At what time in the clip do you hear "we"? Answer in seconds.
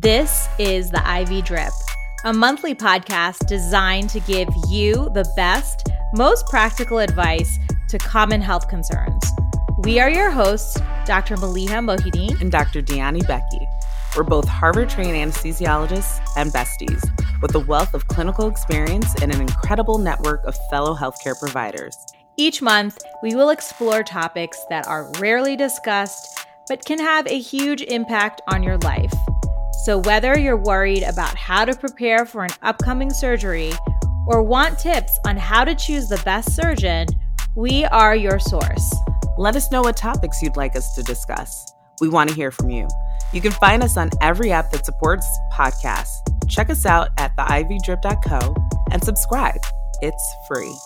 9.78-9.98, 23.24-23.34, 37.54-37.84, 42.00-42.08